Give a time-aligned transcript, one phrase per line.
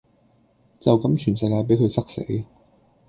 [0.79, 2.25] 就咁全世界比佢塞死